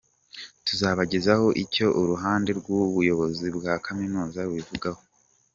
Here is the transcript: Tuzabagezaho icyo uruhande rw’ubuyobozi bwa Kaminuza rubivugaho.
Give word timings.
Tuzabagezaho 0.65 1.47
icyo 1.63 1.87
uruhande 2.01 2.49
rw’ubuyobozi 2.59 3.47
bwa 3.57 3.73
Kaminuza 3.85 4.39
rubivugaho. 4.47 5.01